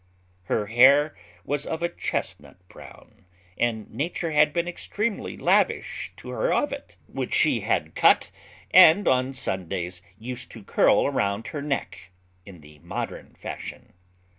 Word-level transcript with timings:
Her 0.45 0.65
hair 0.65 1.15
was 1.45 1.67
of 1.67 1.83
a 1.83 1.89
chesnut 1.89 2.67
brown, 2.69 3.27
and 3.55 3.87
nature 3.93 4.31
had 4.31 4.51
been 4.51 4.67
extremely 4.67 5.37
lavish 5.37 6.11
to 6.15 6.29
her 6.29 6.51
of 6.51 6.73
it, 6.73 6.95
which 7.05 7.35
she 7.35 7.59
had 7.59 7.93
cut, 7.93 8.31
and 8.71 9.07
on 9.07 9.31
Sundays 9.31 10.01
used 10.17 10.49
to 10.53 10.63
curl 10.63 11.11
down 11.11 11.43
her 11.51 11.61
neck, 11.61 12.09
in 12.47 12.61
the 12.61 12.79
modern 12.79 13.35
fashion. 13.35 13.93